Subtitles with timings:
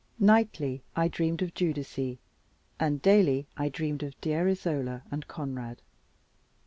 [0.17, 2.17] Nightly I dreamed of Giudice,
[2.79, 5.79] and daily I dreamed of dear Isola and Conrad.